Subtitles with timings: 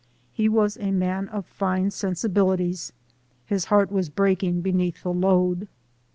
[0.33, 2.91] He was a man of fine sensibilities;
[3.45, 5.67] his heart was breaking beneath the load.